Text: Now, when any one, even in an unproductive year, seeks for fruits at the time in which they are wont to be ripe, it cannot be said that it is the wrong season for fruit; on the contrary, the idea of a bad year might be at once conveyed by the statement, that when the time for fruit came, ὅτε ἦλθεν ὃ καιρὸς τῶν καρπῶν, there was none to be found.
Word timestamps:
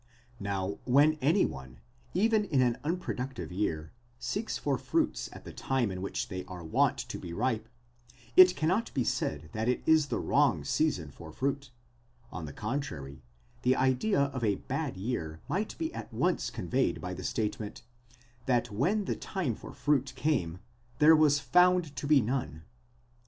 Now, 0.39 0.79
when 0.85 1.13
any 1.21 1.45
one, 1.45 1.79
even 2.15 2.45
in 2.45 2.59
an 2.63 2.79
unproductive 2.83 3.51
year, 3.51 3.91
seeks 4.17 4.57
for 4.57 4.79
fruits 4.79 5.29
at 5.31 5.45
the 5.45 5.53
time 5.53 5.91
in 5.91 6.01
which 6.01 6.27
they 6.27 6.43
are 6.45 6.63
wont 6.63 6.97
to 6.97 7.19
be 7.19 7.33
ripe, 7.33 7.69
it 8.35 8.55
cannot 8.55 8.91
be 8.95 9.03
said 9.03 9.51
that 9.53 9.69
it 9.69 9.83
is 9.85 10.07
the 10.07 10.17
wrong 10.17 10.63
season 10.63 11.11
for 11.11 11.31
fruit; 11.31 11.69
on 12.31 12.45
the 12.45 12.51
contrary, 12.51 13.21
the 13.61 13.75
idea 13.75 14.19
of 14.21 14.43
a 14.43 14.55
bad 14.55 14.97
year 14.97 15.39
might 15.47 15.77
be 15.77 15.93
at 15.93 16.11
once 16.11 16.49
conveyed 16.49 16.99
by 16.99 17.13
the 17.13 17.23
statement, 17.23 17.83
that 18.47 18.71
when 18.71 19.05
the 19.05 19.15
time 19.15 19.53
for 19.53 19.71
fruit 19.71 20.13
came, 20.15 20.53
ὅτε 20.53 20.53
ἦλθεν 20.53 20.53
ὃ 20.55 20.55
καιρὸς 20.55 20.55
τῶν 20.55 20.55
καρπῶν, 20.55 20.59
there 20.97 21.15
was 21.15 21.43
none 21.53 21.81
to 21.83 22.07
be 22.07 22.21
found. 22.25 22.61